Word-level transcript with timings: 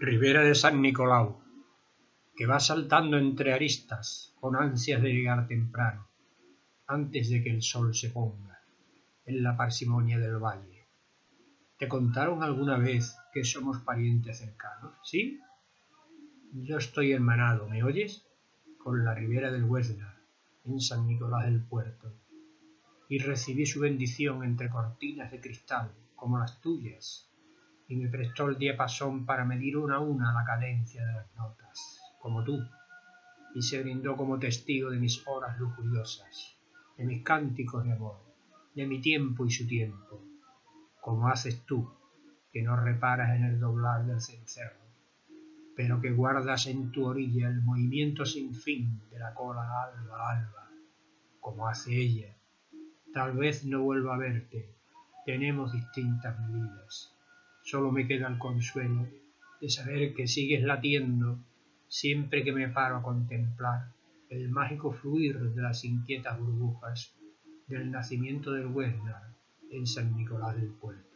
Ribera 0.00 0.44
de 0.44 0.54
San 0.54 0.80
Nicolau, 0.80 1.42
que 2.36 2.46
va 2.46 2.60
saltando 2.60 3.18
entre 3.18 3.52
aristas 3.52 4.32
con 4.38 4.54
ansias 4.54 5.02
de 5.02 5.12
llegar 5.12 5.48
temprano, 5.48 6.06
antes 6.86 7.30
de 7.30 7.42
que 7.42 7.50
el 7.50 7.62
sol 7.62 7.92
se 7.96 8.10
ponga, 8.10 8.60
en 9.26 9.42
la 9.42 9.56
parsimonia 9.56 10.20
del 10.20 10.38
valle. 10.38 10.86
¿Te 11.76 11.88
contaron 11.88 12.44
alguna 12.44 12.78
vez 12.78 13.16
que 13.32 13.42
somos 13.42 13.78
parientes 13.78 14.38
cercanos? 14.38 14.94
¿Sí? 15.02 15.40
Yo 16.52 16.78
estoy 16.78 17.10
hermanado, 17.10 17.68
¿me 17.68 17.82
oyes? 17.82 18.24
Con 18.78 19.04
la 19.04 19.14
ribera 19.14 19.50
del 19.50 19.64
Huesnar, 19.64 20.14
en 20.64 20.80
San 20.80 21.08
Nicolás 21.08 21.46
del 21.46 21.64
Puerto, 21.64 22.14
y 23.08 23.18
recibí 23.18 23.66
su 23.66 23.80
bendición 23.80 24.44
entre 24.44 24.70
cortinas 24.70 25.32
de 25.32 25.40
cristal, 25.40 25.90
como 26.14 26.38
las 26.38 26.60
tuyas, 26.60 27.28
y 27.88 27.96
me 27.96 28.08
prestó 28.08 28.48
el 28.48 28.58
diapasón 28.58 29.24
para 29.24 29.46
medir 29.46 29.78
una 29.78 29.96
a 29.96 30.00
una 30.00 30.32
la 30.34 30.44
cadencia 30.44 31.04
de 31.04 31.12
las 31.14 31.34
notas, 31.34 31.98
como 32.20 32.44
tú, 32.44 32.62
y 33.54 33.62
se 33.62 33.82
brindó 33.82 34.14
como 34.14 34.38
testigo 34.38 34.90
de 34.90 34.98
mis 34.98 35.26
horas 35.26 35.58
lujuriosas, 35.58 36.54
de 36.98 37.04
mis 37.04 37.22
cánticos 37.22 37.84
de 37.84 37.92
amor, 37.92 38.18
de 38.74 38.86
mi 38.86 39.00
tiempo 39.00 39.46
y 39.46 39.50
su 39.50 39.66
tiempo, 39.66 40.22
como 41.00 41.28
haces 41.28 41.64
tú, 41.64 41.90
que 42.52 42.62
no 42.62 42.76
reparas 42.76 43.34
en 43.34 43.44
el 43.44 43.58
doblar 43.58 44.04
del 44.04 44.20
cencerro, 44.20 44.84
pero 45.74 45.98
que 45.98 46.10
guardas 46.10 46.66
en 46.66 46.92
tu 46.92 47.06
orilla 47.06 47.48
el 47.48 47.62
movimiento 47.62 48.26
sin 48.26 48.54
fin 48.54 49.00
de 49.10 49.18
la 49.18 49.32
cola 49.32 49.62
alba 49.62 50.30
alba, 50.30 50.70
como 51.40 51.66
hace 51.66 51.96
ella. 51.96 52.36
Tal 53.14 53.34
vez 53.34 53.64
no 53.64 53.82
vuelva 53.82 54.16
a 54.16 54.18
verte, 54.18 54.74
tenemos 55.24 55.72
distintas 55.72 56.36
vidas 56.52 57.17
Solo 57.70 57.92
me 57.92 58.06
queda 58.08 58.28
el 58.28 58.38
consuelo 58.38 59.06
de 59.60 59.68
saber 59.68 60.14
que 60.14 60.26
sigues 60.26 60.62
latiendo 60.62 61.38
siempre 61.86 62.42
que 62.42 62.50
me 62.50 62.68
paro 62.68 62.96
a 62.96 63.02
contemplar 63.02 63.92
el 64.30 64.48
mágico 64.48 64.90
fluir 64.90 65.38
de 65.38 65.60
las 65.60 65.84
inquietas 65.84 66.40
burbujas 66.40 67.14
del 67.66 67.90
nacimiento 67.90 68.52
del 68.52 68.68
Huesnar 68.68 69.34
en 69.70 69.86
San 69.86 70.16
Nicolás 70.16 70.56
del 70.56 70.70
Puerto. 70.70 71.07